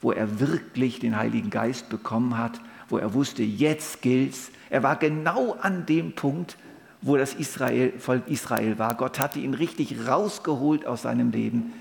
[0.00, 4.50] wo er wirklich den Heiligen Geist bekommen hat, wo er wusste, jetzt gilt's.
[4.70, 6.56] Er war genau an dem Punkt,
[7.02, 8.94] wo das Israel, Volk Israel war.
[8.94, 11.72] Gott hatte ihn richtig rausgeholt aus seinem Leben.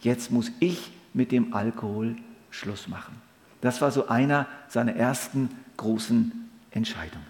[0.00, 2.16] Jetzt muss ich mit dem Alkohol
[2.50, 3.14] Schluss machen.
[3.60, 7.24] Das war so einer seiner ersten großen Entscheidungen.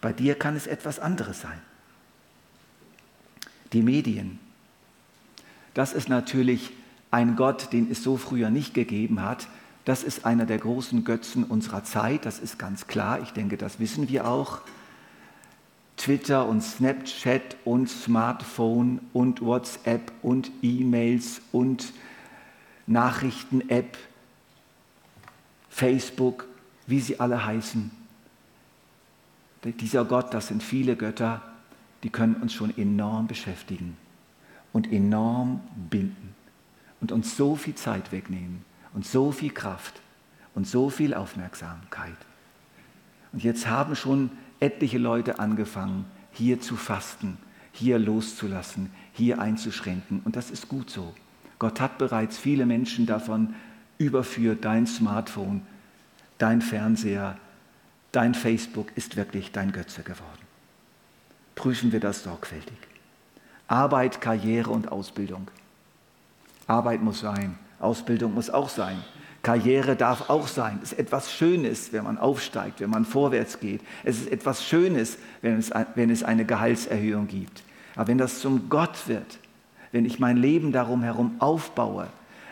[0.00, 1.58] Bei dir kann es etwas anderes sein.
[3.72, 4.38] Die Medien.
[5.74, 6.72] Das ist natürlich
[7.10, 9.48] ein Gott, den es so früher nicht gegeben hat.
[9.86, 13.22] Das ist einer der großen Götzen unserer Zeit, das ist ganz klar.
[13.22, 14.62] Ich denke, das wissen wir auch.
[15.96, 21.92] Twitter und Snapchat und Smartphone und WhatsApp und E-Mails und
[22.88, 23.96] Nachrichten-App
[25.70, 26.48] Facebook,
[26.88, 27.92] wie sie alle heißen.
[29.62, 31.42] Dieser Gott, das sind viele Götter,
[32.02, 33.96] die können uns schon enorm beschäftigen
[34.72, 36.34] und enorm binden
[37.00, 38.64] und uns so viel Zeit wegnehmen
[38.96, 40.00] und so viel Kraft
[40.54, 42.16] und so viel Aufmerksamkeit.
[43.30, 47.36] Und jetzt haben schon etliche Leute angefangen, hier zu fasten,
[47.72, 50.22] hier loszulassen, hier einzuschränken.
[50.24, 51.14] Und das ist gut so.
[51.58, 53.54] Gott hat bereits viele Menschen davon
[53.98, 55.60] überführt, dein Smartphone,
[56.38, 57.36] dein Fernseher,
[58.12, 60.46] dein Facebook ist wirklich dein Götze geworden.
[61.54, 62.78] Prüfen wir das sorgfältig.
[63.68, 65.50] Arbeit, Karriere und Ausbildung.
[66.66, 69.02] Arbeit muss sein, Ausbildung muss auch sein.
[69.42, 70.80] Karriere darf auch sein.
[70.82, 73.80] Es ist etwas Schönes, wenn man aufsteigt, wenn man vorwärts geht.
[74.02, 77.62] Es ist etwas Schönes, wenn es, wenn es eine Gehaltserhöhung gibt.
[77.94, 79.38] Aber wenn das zum Gott wird,
[79.92, 82.08] wenn ich mein Leben darum herum aufbaue,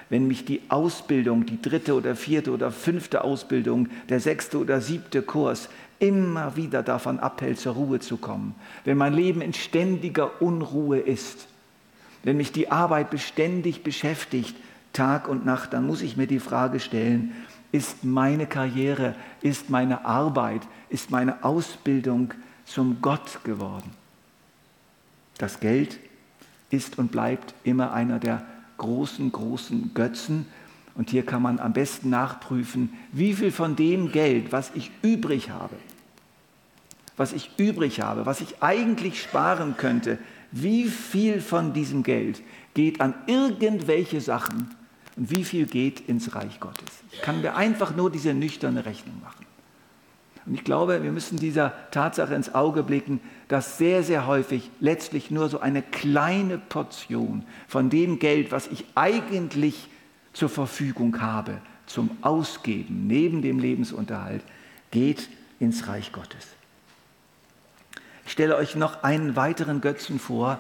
[0.08, 5.22] wenn mich die Ausbildung, die dritte oder vierte oder fünfte Ausbildung, der sechste oder siebte
[5.22, 10.98] Kurs immer wieder davon abhält, zur Ruhe zu kommen, wenn mein Leben in ständiger Unruhe
[10.98, 11.48] ist,
[12.22, 14.54] wenn mich die Arbeit beständig beschäftigt,
[14.94, 17.32] Tag und Nacht, dann muss ich mir die Frage stellen,
[17.72, 22.32] ist meine Karriere, ist meine Arbeit, ist meine Ausbildung
[22.64, 23.90] zum Gott geworden?
[25.38, 25.98] Das Geld
[26.70, 28.44] ist und bleibt immer einer der
[28.78, 30.46] großen, großen Götzen.
[30.94, 35.50] Und hier kann man am besten nachprüfen, wie viel von dem Geld, was ich übrig
[35.50, 35.74] habe,
[37.16, 40.18] was ich übrig habe, was ich eigentlich sparen könnte,
[40.52, 42.42] wie viel von diesem Geld
[42.74, 44.70] geht an irgendwelche Sachen
[45.16, 46.88] und wie viel geht ins Reich Gottes.
[47.12, 49.46] Ich kann mir einfach nur diese nüchterne Rechnung machen.
[50.46, 55.30] Und ich glaube, wir müssen dieser Tatsache ins Auge blicken, dass sehr, sehr häufig letztlich
[55.30, 59.88] nur so eine kleine Portion von dem Geld, was ich eigentlich
[60.34, 64.42] zur Verfügung habe, zum Ausgeben neben dem Lebensunterhalt,
[64.90, 66.48] geht ins Reich Gottes.
[68.26, 70.58] Ich stelle euch noch einen weiteren Götzen vor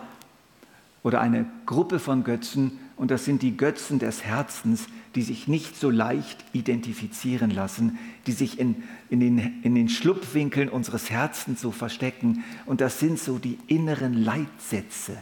[1.02, 5.76] oder eine Gruppe von Götzen und das sind die Götzen des Herzens, die sich nicht
[5.76, 11.70] so leicht identifizieren lassen, die sich in, in, den, in den Schlupfwinkeln unseres Herzens so
[11.70, 15.16] verstecken und das sind so die inneren Leitsätze,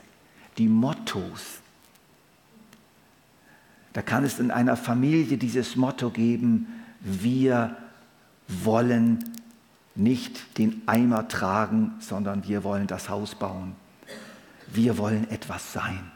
[0.58, 1.60] die Mottos.
[3.92, 6.66] Da kann es in einer Familie dieses Motto geben,
[7.00, 7.76] wir
[8.48, 9.24] wollen
[9.94, 13.74] nicht den Eimer tragen, sondern wir wollen das Haus bauen.
[14.72, 16.10] Wir wollen etwas sein.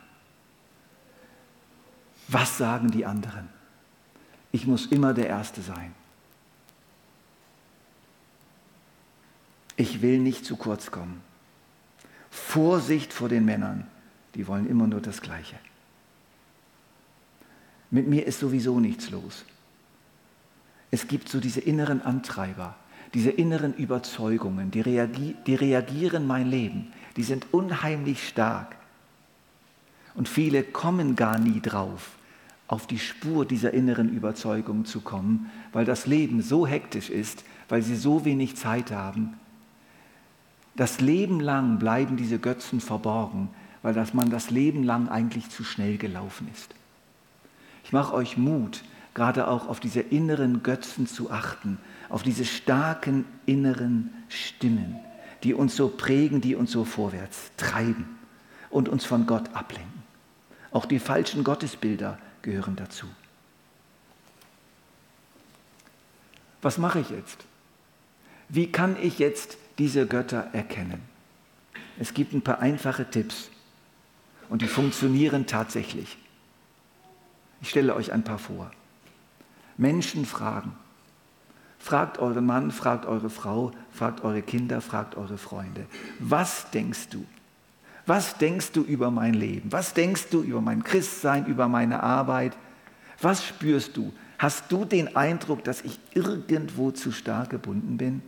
[2.29, 3.49] Was sagen die anderen?
[4.53, 5.95] Ich muss immer der Erste sein.
[9.77, 11.21] Ich will nicht zu kurz kommen.
[12.31, 13.87] Vorsicht vor den Männern,
[14.35, 15.59] die wollen immer nur das Gleiche.
[17.91, 19.45] Mit mir ist sowieso nichts los.
[20.91, 22.77] Es gibt so diese inneren Antreiber,
[23.15, 28.77] diese inneren Überzeugungen, die, reagi die reagieren mein Leben, die sind unheimlich stark.
[30.15, 32.16] Und viele kommen gar nie drauf,
[32.69, 37.83] auf die Spur dieser inneren Überzeugung zu kommen, weil das Leben so hektisch ist, weil
[37.83, 39.35] sie so wenig Zeit haben.
[40.75, 43.49] Das Leben lang bleiben diese Götzen verborgen,
[43.83, 46.75] weil das man das Leben lang eigentlich zu schnell gelaufen ist.
[47.85, 48.83] Ich mache euch Mut,
[49.15, 54.97] gerade auch auf diese inneren Götzen zu achten, auf diese starken inneren Stimmen,
[55.45, 58.19] die uns so prägen, die uns so vorwärts treiben
[58.71, 60.03] und uns von Gott ablenken.
[60.73, 63.07] Auch die falschen Gottesbilder gehören dazu.
[66.63, 67.45] Was mache ich jetzt?
[68.49, 71.03] Wie kann ich jetzt diese Götter erkennen?
[71.99, 73.51] Es gibt ein paar einfache Tipps
[74.49, 76.17] und die funktionieren tatsächlich.
[77.61, 78.71] Ich stelle euch ein paar vor.
[79.77, 80.77] Menschen fragen.
[81.79, 85.87] Fragt euren Mann, fragt eure Frau, fragt eure Kinder, fragt eure Freunde.
[86.21, 87.27] Was denkst du?
[88.07, 89.73] Was denkst du über mein Leben?
[89.73, 92.57] Was denkst du über mein Christsein, über meine Arbeit?
[93.21, 94.13] Was spürst du?
[94.39, 98.23] Hast du den Eindruck, dass ich irgendwo zu stark gebunden bin?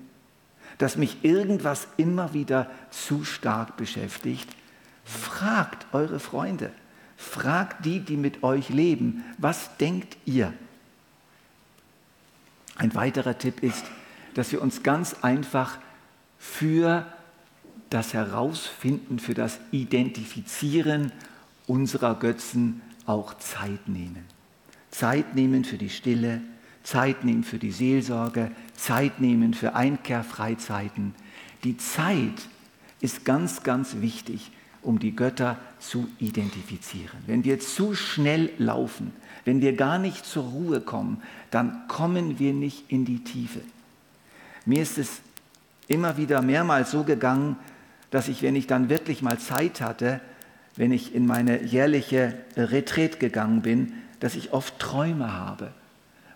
[0.78, 4.48] Dass mich irgendwas immer wieder zu stark beschäftigt?
[5.04, 6.72] Fragt eure Freunde.
[7.16, 9.24] Fragt die, die mit euch leben.
[9.38, 10.52] Was denkt ihr?
[12.76, 13.84] Ein weiterer Tipp ist,
[14.34, 15.78] dass wir uns ganz einfach
[16.38, 17.06] für
[17.90, 21.12] das Herausfinden, für das Identifizieren
[21.66, 24.24] unserer Götzen auch Zeit nehmen.
[24.90, 26.40] Zeit nehmen für die Stille,
[26.82, 31.14] Zeit nehmen für die Seelsorge, Zeit nehmen für Einkehrfreizeiten.
[31.64, 32.48] Die Zeit
[33.00, 34.50] ist ganz, ganz wichtig,
[34.82, 37.18] um die Götter zu identifizieren.
[37.26, 39.12] Wenn wir zu schnell laufen,
[39.44, 43.60] wenn wir gar nicht zur Ruhe kommen, dann kommen wir nicht in die Tiefe.
[44.64, 45.20] Mir ist es
[45.88, 47.56] immer wieder mehrmals so gegangen,
[48.10, 50.20] dass ich, wenn ich dann wirklich mal Zeit hatte,
[50.76, 55.72] wenn ich in meine jährliche Retreat gegangen bin, dass ich oft Träume habe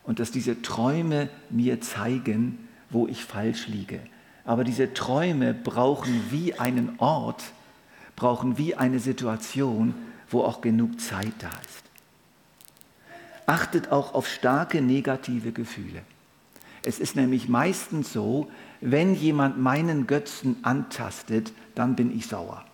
[0.05, 4.01] und dass diese Träume mir zeigen, wo ich falsch liege.
[4.45, 7.45] Aber diese Träume brauchen wie einen Ort,
[8.17, 9.95] brauchen wie eine Situation,
[10.29, 11.83] wo auch genug Zeit da ist.
[13.47, 16.03] Achtet auch auf starke negative Gefühle.
[16.85, 18.51] Es ist nämlich meistens so,
[18.83, 22.65] wenn jemand meinen Götzen antastet, dann bin ich sauer.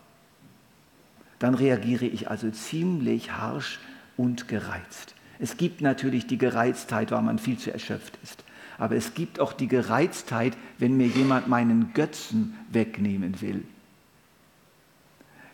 [1.39, 3.79] Dann reagiere ich also ziemlich harsch
[4.17, 5.15] und gereizt.
[5.39, 8.43] Es gibt natürlich die Gereiztheit, weil man viel zu erschöpft ist.
[8.77, 13.63] Aber es gibt auch die Gereiztheit, wenn mir jemand meinen Götzen wegnehmen will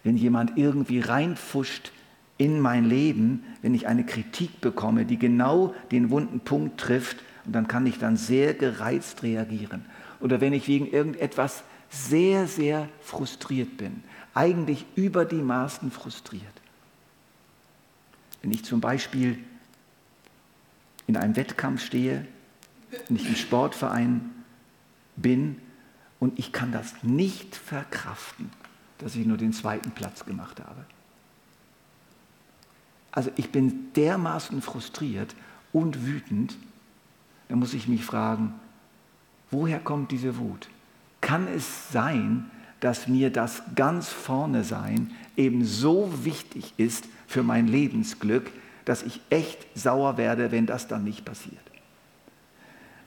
[0.05, 1.91] wenn jemand irgendwie reinpfuscht
[2.37, 7.53] in mein Leben, wenn ich eine Kritik bekomme, die genau den wunden Punkt trifft, und
[7.55, 9.85] dann kann ich dann sehr gereizt reagieren.
[10.25, 14.03] Oder wenn ich wegen irgendetwas sehr, sehr frustriert bin,
[14.33, 16.43] eigentlich über die Maßen frustriert.
[18.41, 19.39] Wenn ich zum Beispiel
[21.07, 22.27] in einem Wettkampf stehe,
[23.07, 24.31] wenn ich im Sportverein
[25.15, 25.61] bin
[26.21, 28.49] und ich kann das nicht verkraften,
[28.97, 30.87] dass ich nur den zweiten Platz gemacht habe.
[33.13, 35.35] Also ich bin dermaßen frustriert
[35.75, 36.57] und wütend,
[37.49, 38.55] da muss ich mich fragen,
[39.55, 40.69] woher kommt diese Wut?
[41.21, 42.51] Kann es sein,
[42.81, 48.51] dass mir das ganz vorne sein eben so wichtig ist für mein Lebensglück,
[48.85, 51.57] dass ich echt sauer werde, wenn das dann nicht passiert?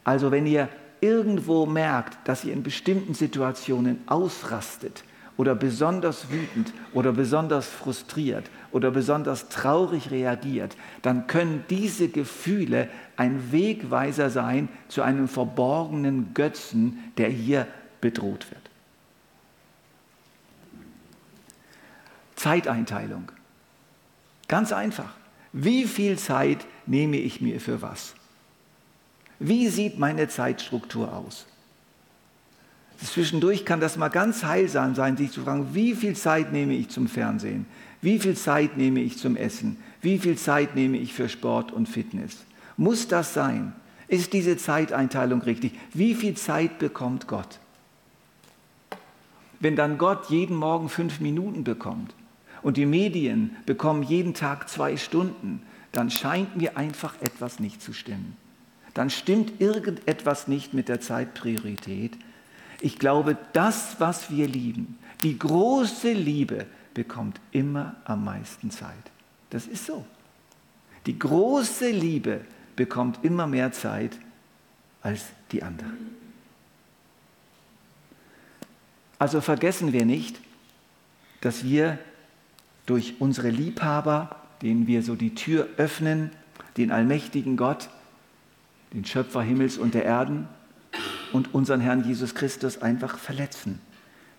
[0.04, 0.70] Also wenn ihr
[1.02, 5.04] irgendwo merkt, dass ihr in bestimmten Situationen ausrastet,
[5.38, 13.52] oder besonders wütend oder besonders frustriert oder besonders traurig reagiert, dann können diese Gefühle ein
[13.52, 17.68] Wegweiser sein zu einem verborgenen Götzen, der hier
[18.02, 18.62] bedroht wird.
[22.36, 23.32] Zeiteinteilung.
[24.48, 25.14] Ganz einfach.
[25.54, 28.14] Wie viel Zeit nehme ich mir für was?
[29.40, 31.46] Wie sieht meine Zeitstruktur aus?
[32.98, 36.90] Zwischendurch kann das mal ganz heilsam sein, sich zu fragen, wie viel Zeit nehme ich
[36.90, 37.66] zum Fernsehen?
[38.02, 39.78] Wie viel Zeit nehme ich zum Essen?
[40.02, 42.46] Wie viel Zeit nehme ich für Sport und Fitness?
[42.76, 43.74] Muss das sein?
[44.08, 45.74] Ist diese Zeiteinteilung richtig?
[45.94, 47.60] Wie viel Zeit bekommt Gott?
[49.60, 52.14] Wenn dann Gott jeden Morgen fünf Minuten bekommt
[52.62, 57.94] und die Medien bekommen jeden Tag zwei Stunden, dann scheint mir einfach etwas nicht zu
[57.94, 58.38] stimmen.
[58.94, 62.18] Dann stimmt irgendetwas nicht mit der Zeitpriorität.
[62.82, 68.96] Ich glaube, das, was wir lieben, die große Liebe, bekommt immer am meisten Zeit.
[69.52, 70.04] Das ist so.
[71.06, 72.42] Die große Liebe
[72.76, 74.18] bekommt immer mehr Zeit
[75.04, 75.92] als die andere.
[79.20, 80.40] Also vergessen wir nicht,
[81.42, 82.00] dass wir
[82.88, 86.32] durch unsere Liebhaber, denen wir so die Tür öffnen,
[86.78, 87.90] den allmächtigen Gott,
[88.94, 90.48] den Schöpfer Himmels und der Erden
[91.34, 93.80] und unseren Herrn Jesus Christus einfach verletzen.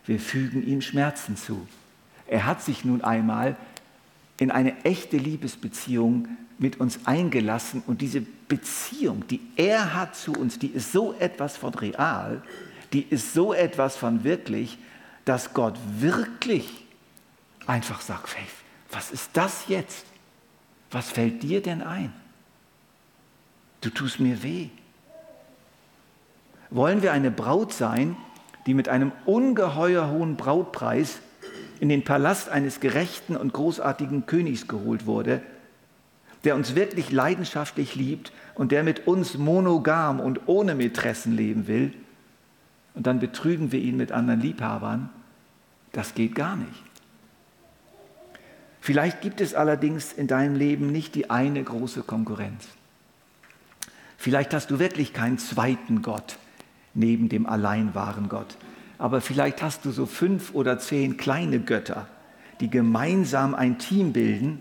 [0.07, 1.67] Wir fügen ihm Schmerzen zu.
[2.27, 3.57] Er hat sich nun einmal
[4.39, 6.29] in eine echte Liebesbeziehung
[6.59, 11.57] mit uns eingelassen und diese Beziehung, die er hat zu uns, die ist so etwas
[11.57, 12.43] von real,
[12.93, 14.79] die ist so etwas von wirklich,
[15.25, 16.85] dass Gott wirklich
[17.67, 18.47] einfach sagt, Faith,
[18.91, 20.07] was ist das jetzt?
[20.91, 22.13] Was fällt dir denn ein?
[23.81, 24.71] Du tust mir weh.
[26.71, 28.17] Wollen wir eine Braut sein,
[28.67, 31.21] die mit einem ungeheuer hohen Brautpreis
[31.81, 35.41] in den Palast eines gerechten und großartigen Königs geholt wurde,
[36.45, 41.95] der uns wirklich leidenschaftlich liebt und der mit uns monogam und ohne Mätressen leben will,
[42.95, 45.09] und dann betrügen wir ihn mit anderen Liebhabern,
[45.93, 46.83] das geht gar nicht.
[48.81, 52.67] Vielleicht gibt es allerdings in deinem Leben nicht die eine große Konkurrenz.
[54.17, 56.39] Vielleicht hast du wirklich keinen zweiten Gott
[56.99, 58.57] neben dem allein wahren Gott
[58.99, 62.09] aber vielleicht hast du so fünf oder zehn kleine Götter,
[62.61, 64.61] die gemeinsam ein Team bilden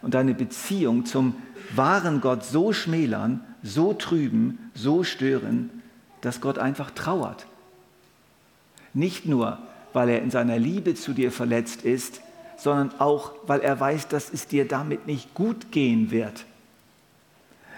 [0.00, 1.36] und deine Beziehung zum
[1.74, 5.68] wahren Gott so schmälern, so trüben, so stören,
[6.22, 7.46] dass Gott einfach trauert.
[8.94, 9.58] Nicht nur,
[9.92, 12.22] weil er in seiner Liebe zu dir verletzt ist,
[12.56, 16.46] sondern auch, weil er weiß, dass es dir damit nicht gut gehen wird.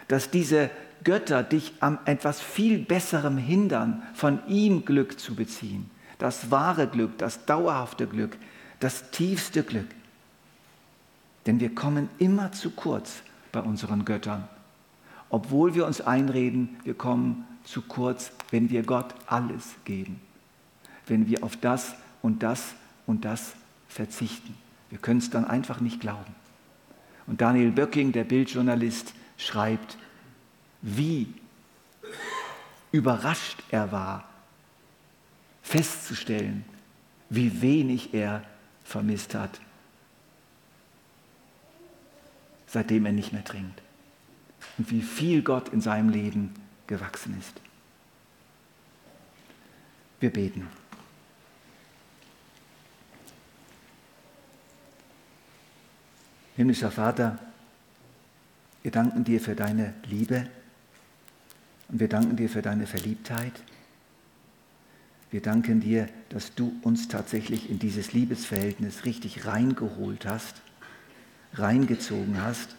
[0.08, 0.70] Dass diese
[1.04, 5.90] Götter dich am etwas viel Besserem hindern, von ihm Glück zu beziehen.
[6.18, 8.36] Das wahre Glück, das dauerhafte Glück,
[8.80, 9.88] das tiefste Glück.
[11.46, 14.48] Denn wir kommen immer zu kurz bei unseren Göttern.
[15.30, 20.20] Obwohl wir uns einreden, wir kommen zu kurz, wenn wir Gott alles geben.
[21.06, 22.74] Wenn wir auf das und das
[23.06, 23.54] und das
[23.88, 24.54] verzichten.
[24.90, 26.34] Wir können es dann einfach nicht glauben.
[27.26, 29.96] Und Daniel Böcking, der Bildjournalist, schreibt,
[30.82, 31.32] wie
[32.90, 34.28] überrascht er war,
[35.62, 36.64] festzustellen,
[37.30, 38.44] wie wenig er
[38.84, 39.60] vermisst hat,
[42.66, 43.80] seitdem er nicht mehr trinkt.
[44.76, 46.54] Und wie viel Gott in seinem Leben
[46.86, 47.60] gewachsen ist.
[50.20, 50.68] Wir beten.
[56.56, 57.38] Himmlischer Vater,
[58.82, 60.48] wir danken dir für deine Liebe.
[61.92, 63.52] Und wir danken dir für deine Verliebtheit.
[65.30, 70.62] Wir danken dir, dass du uns tatsächlich in dieses Liebesverhältnis richtig reingeholt hast,
[71.52, 72.74] reingezogen hast.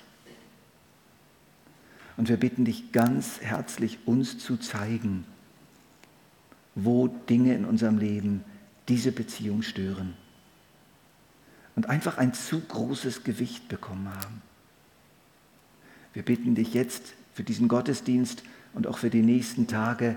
[2.18, 5.26] Und wir bitten dich ganz herzlich, uns zu zeigen,
[6.74, 8.44] wo Dinge in unserem Leben
[8.88, 10.16] diese Beziehung stören
[11.76, 14.42] und einfach ein zu großes Gewicht bekommen haben.
[16.14, 18.44] Wir bitten dich jetzt für diesen Gottesdienst,
[18.74, 20.16] und auch für die nächsten Tage,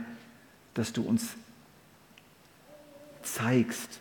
[0.74, 1.30] dass du uns
[3.22, 4.00] zeigst,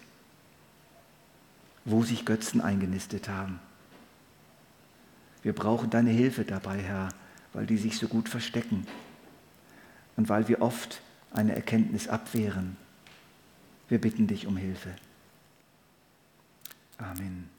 [1.83, 3.59] wo sich Götzen eingenistet haben.
[5.43, 7.09] Wir brauchen deine Hilfe dabei, Herr,
[7.53, 8.87] weil die sich so gut verstecken
[10.15, 11.01] und weil wir oft
[11.31, 12.77] eine Erkenntnis abwehren.
[13.87, 14.95] Wir bitten dich um Hilfe.
[16.97, 17.54] Amen.